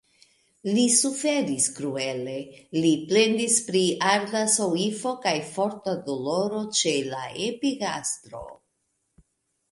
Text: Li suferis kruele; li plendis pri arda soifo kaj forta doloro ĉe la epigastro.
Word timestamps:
Li 0.75 0.83
suferis 0.91 1.65
kruele; 1.79 2.37
li 2.85 2.93
plendis 3.11 3.57
pri 3.67 3.81
arda 4.13 4.41
soifo 4.53 5.11
kaj 5.25 5.33
forta 5.57 5.93
doloro 6.07 6.63
ĉe 6.79 6.95
la 7.11 7.21
epigastro. 7.49 8.43